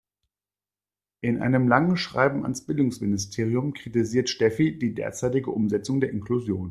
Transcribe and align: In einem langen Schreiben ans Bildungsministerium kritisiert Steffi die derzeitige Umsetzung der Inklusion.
In 1.19 1.43
einem 1.43 1.67
langen 1.67 1.95
Schreiben 1.95 2.41
ans 2.41 2.65
Bildungsministerium 2.65 3.75
kritisiert 3.75 4.29
Steffi 4.31 4.75
die 4.79 4.95
derzeitige 4.95 5.51
Umsetzung 5.51 6.01
der 6.01 6.09
Inklusion. 6.09 6.59